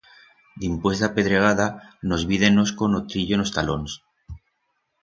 Dimpués 0.63 1.03
d'a 1.03 1.09
pedregada, 1.17 1.67
nos 2.09 2.25
vídenos 2.33 2.69
con 2.81 2.97
o 3.01 3.05
trillo 3.13 3.35
en 3.39 3.45
os 3.47 3.55
talons. 3.59 3.91